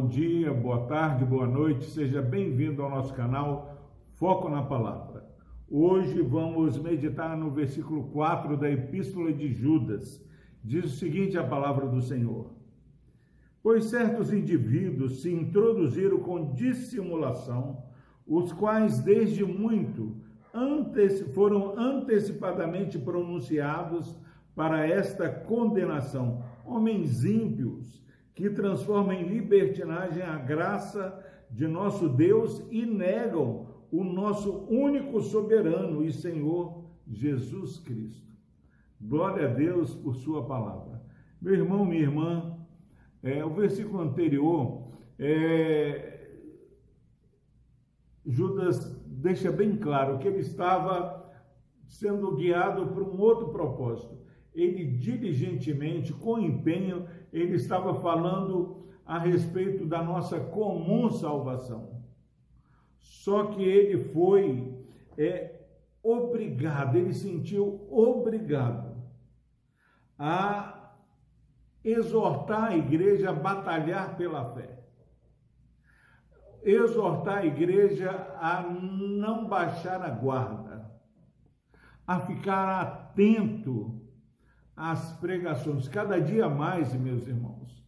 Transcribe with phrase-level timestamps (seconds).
[0.00, 5.28] bom dia, boa tarde, boa noite, seja bem-vindo ao nosso canal Foco na Palavra.
[5.70, 10.24] Hoje vamos meditar no versículo 4 da Epístola de Judas.
[10.64, 12.50] Diz o seguinte a palavra do Senhor:
[13.62, 17.84] Pois certos indivíduos se introduziram com dissimulação,
[18.26, 20.16] os quais desde muito
[21.34, 24.18] foram antecipadamente pronunciados
[24.56, 28.00] para esta condenação, homens ímpios
[28.40, 36.02] que transformam em libertinagem a graça de nosso Deus e negam o nosso único soberano
[36.02, 38.32] e Senhor Jesus Cristo.
[38.98, 41.02] Glória a Deus por Sua palavra.
[41.38, 42.58] Meu irmão, minha irmã,
[43.22, 44.86] é, o versículo anterior,
[45.18, 46.30] é,
[48.24, 51.30] Judas deixa bem claro que ele estava
[51.86, 54.18] sendo guiado por um outro propósito
[54.54, 62.00] ele diligentemente, com empenho, ele estava falando a respeito da nossa comum salvação.
[62.98, 64.84] Só que ele foi
[65.16, 65.60] é,
[66.02, 68.90] obrigado, ele sentiu obrigado
[70.18, 70.94] a
[71.82, 74.78] exortar a igreja a batalhar pela fé.
[76.62, 80.90] Exortar a igreja a não baixar a guarda,
[82.06, 84.00] a ficar atento
[84.80, 87.84] as pregações, cada dia mais, meus irmãos.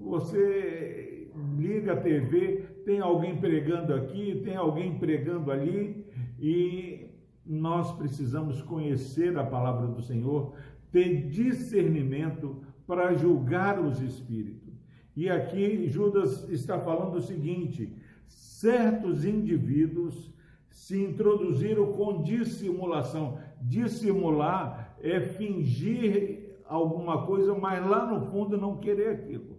[0.00, 1.28] Você
[1.58, 6.06] liga a TV, tem alguém pregando aqui, tem alguém pregando ali,
[6.38, 7.10] e
[7.44, 10.54] nós precisamos conhecer a palavra do Senhor,
[10.92, 14.72] ter discernimento para julgar os espíritos.
[15.16, 20.32] E aqui Judas está falando o seguinte: certos indivíduos
[20.68, 23.38] se introduziram com dissimulação.
[23.60, 29.58] Dissimular é fingir alguma coisa, mas lá no fundo não querer aquilo.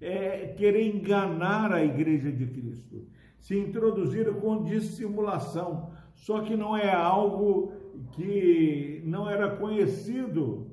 [0.00, 3.08] É querer enganar a igreja de Cristo.
[3.38, 7.72] Se introduziram com dissimulação, só que não é algo
[8.12, 10.70] que não era conhecido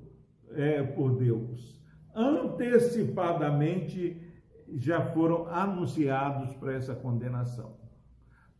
[0.49, 1.81] é, por Deus.
[2.13, 4.21] Antecipadamente
[4.73, 7.77] já foram anunciados para essa condenação.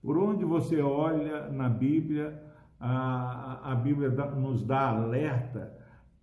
[0.02, 2.51] Por onde você olha na Bíblia,
[2.82, 5.72] a, a Bíblia nos dá alerta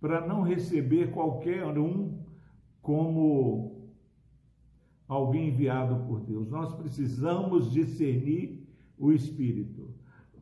[0.01, 2.19] para não receber qualquer um
[2.81, 3.89] como
[5.07, 6.51] alguém enviado por Deus.
[6.51, 9.93] Nós precisamos discernir o Espírito.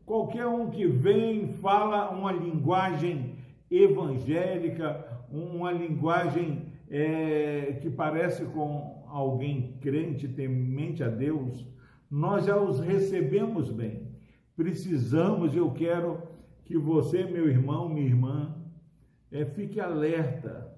[0.05, 3.35] Qualquer um que vem fala uma linguagem
[3.69, 11.65] evangélica, uma linguagem é, que parece com alguém crente, temente a Deus,
[12.09, 14.07] nós já os recebemos bem.
[14.57, 16.23] Precisamos, eu quero
[16.65, 18.55] que você, meu irmão, minha irmã,
[19.31, 20.75] é, fique alerta.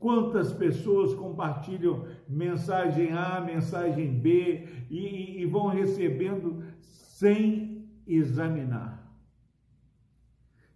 [0.00, 9.16] Quantas pessoas compartilham mensagem A, mensagem B e, e vão recebendo sem examinar,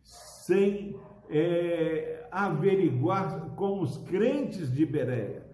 [0.05, 0.97] sem
[1.29, 5.45] é, averiguar com os crentes de Bereia,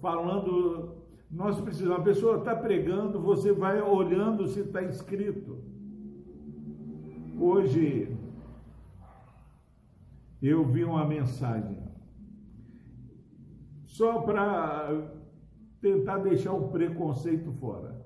[0.00, 0.99] falando
[1.30, 5.62] nós precisamos, a pessoa está pregando, você vai olhando se está escrito.
[7.38, 8.16] Hoje
[10.42, 11.78] eu vi uma mensagem
[13.84, 15.08] só para
[15.80, 18.00] tentar deixar o preconceito fora.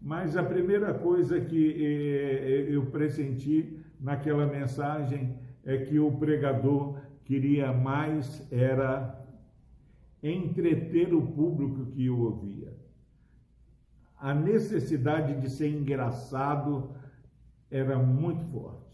[0.00, 7.72] Mas a primeira coisa que eh, eu pressenti naquela mensagem é que o pregador queria
[7.72, 9.14] mais era
[10.22, 12.76] entreter o público que o ouvia.
[14.16, 16.90] A necessidade de ser engraçado
[17.70, 18.88] era muito forte.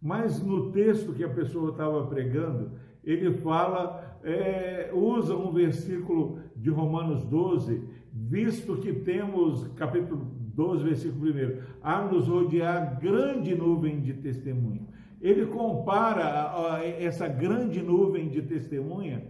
[0.00, 6.68] Mas no texto que a pessoa estava pregando, ele fala, é, usa um versículo de
[6.70, 7.82] Romanos 12,
[8.12, 14.86] visto que temos, capítulo 12, versículo 1, a nos rodear grande nuvem de testemunho.
[15.20, 19.24] Ele compara essa grande nuvem de testemunha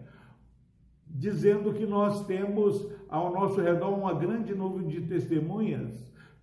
[1.18, 5.92] dizendo que nós temos ao nosso redor uma grande nuvem de testemunhas,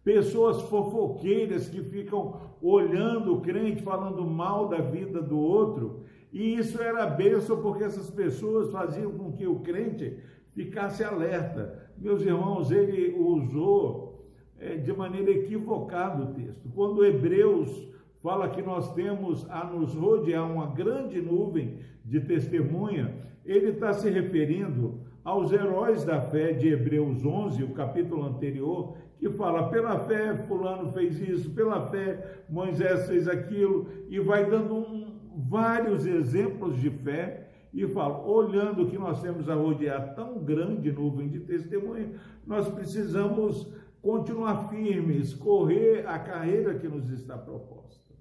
[0.03, 6.81] pessoas fofoqueiras que ficam olhando o crente, falando mal da vida do outro, e isso
[6.81, 10.17] era benção porque essas pessoas faziam com que o crente
[10.47, 11.91] ficasse alerta.
[11.97, 14.19] Meus irmãos, ele usou
[14.59, 16.67] é, de maneira equivocada o texto.
[16.73, 17.87] Quando Hebreus
[18.23, 23.13] fala que nós temos a nos rodear uma grande nuvem de testemunha,
[23.45, 29.29] ele está se referindo aos heróis da fé de Hebreus 11, o capítulo anterior, que
[29.31, 35.19] fala: pela fé, Fulano fez isso, pela fé, Moisés fez aquilo, e vai dando um,
[35.49, 41.27] vários exemplos de fé e falo, olhando que nós temos a rodear tão grande nuvem
[41.27, 42.13] de testemunho,
[42.45, 43.67] nós precisamos
[44.01, 48.12] continuar firmes, correr a carreira que nos está proposta.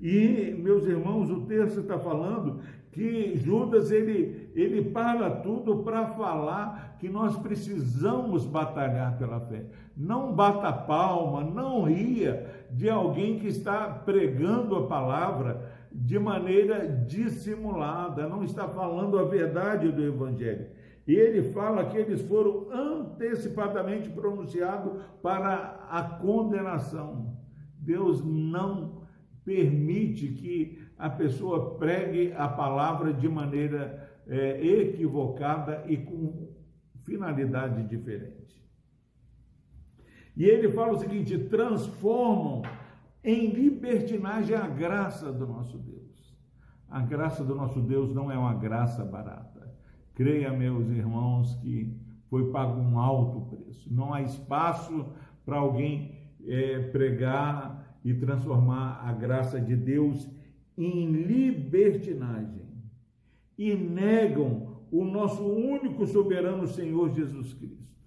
[0.00, 2.60] E, meus irmãos, o texto está falando
[2.90, 9.66] que Judas ele, ele para tudo para falar que nós precisamos batalhar pela fé.
[9.96, 18.28] Não bata palma, não ria de alguém que está pregando a palavra de maneira dissimulada,
[18.28, 20.66] não está falando a verdade do evangelho.
[21.06, 27.36] E ele fala que eles foram antecipadamente pronunciados para a condenação.
[27.78, 28.93] Deus não
[29.44, 36.48] permite que a pessoa pregue a palavra de maneira é, equivocada e com
[37.04, 38.64] finalidade diferente.
[40.36, 42.62] E ele fala o seguinte: transformam
[43.22, 46.04] em libertinagem a graça do nosso Deus.
[46.88, 49.72] A graça do nosso Deus não é uma graça barata.
[50.14, 53.92] Creia, meus irmãos, que foi pago um alto preço.
[53.92, 55.06] Não há espaço
[55.44, 56.14] para alguém
[56.46, 60.28] é, pregar e transformar a graça de Deus
[60.76, 62.68] em libertinagem
[63.56, 67.98] e negam o nosso único soberano Senhor Jesus Cristo.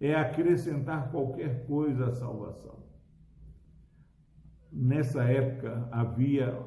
[0.00, 2.82] É acrescentar qualquer coisa à salvação.
[4.72, 6.58] Nessa época havia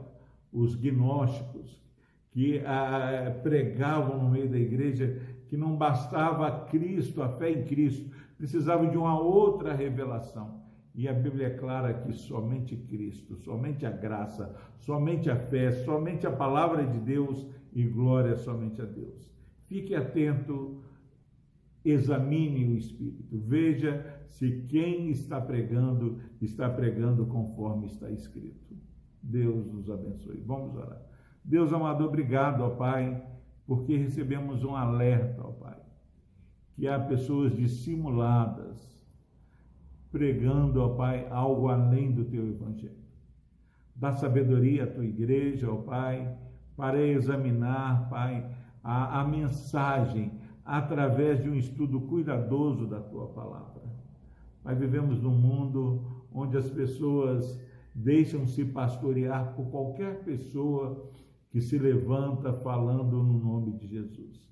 [0.54, 1.84] os gnósticos
[2.32, 8.10] que ah, pregavam no meio da igreja que não bastava Cristo, a fé em Cristo,
[8.38, 10.65] precisava de uma outra revelação.
[10.96, 16.26] E a Bíblia é clara que somente Cristo, somente a graça, somente a fé, somente
[16.26, 19.30] a palavra de Deus e glória somente a Deus.
[19.64, 20.82] Fique atento,
[21.84, 28.74] examine o Espírito, veja se quem está pregando está pregando conforme está escrito.
[29.22, 30.42] Deus nos abençoe.
[30.46, 31.02] Vamos orar.
[31.44, 33.22] Deus amado, obrigado, ó Pai,
[33.68, 35.80] porque recebemos um alerta, ó Pai,
[36.74, 38.95] que há pessoas dissimuladas
[40.16, 43.04] pregando, ó Pai, algo além do teu evangelho.
[43.94, 46.38] Dá sabedoria à tua igreja, ó Pai,
[46.78, 48.50] para examinar, Pai,
[48.82, 50.32] a, a mensagem
[50.64, 53.84] através de um estudo cuidadoso da tua palavra.
[54.64, 57.60] Pai, vivemos num mundo onde as pessoas
[57.94, 61.10] deixam-se pastorear por qualquer pessoa
[61.50, 64.50] que se levanta falando no nome de Jesus.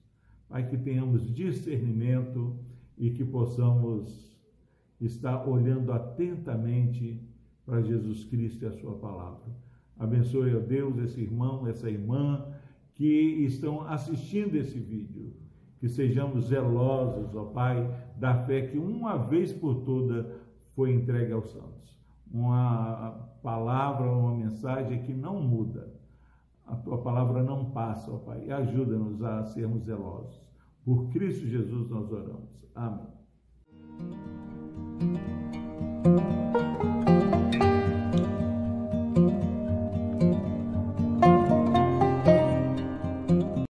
[0.50, 2.60] Pai, que tenhamos discernimento
[2.98, 4.33] e que possamos
[5.06, 7.22] está olhando atentamente
[7.66, 9.52] para Jesus Cristo e a sua palavra.
[9.98, 12.46] Abençoe, ó Deus, esse irmão, essa irmã
[12.96, 13.06] que
[13.46, 15.34] estão assistindo esse vídeo.
[15.80, 20.40] Que sejamos zelosos, ó Pai, da fé que uma vez por toda
[20.74, 22.00] foi entregue aos santos.
[22.32, 23.12] Uma
[23.44, 25.94] palavra, uma mensagem que não muda.
[26.66, 28.50] A tua palavra não passa, ó Pai.
[28.50, 30.42] Ajuda-nos a sermos zelosos.
[30.86, 32.66] Por Cristo Jesus nós oramos.
[32.74, 33.08] Amém.
[36.14, 36.73] Música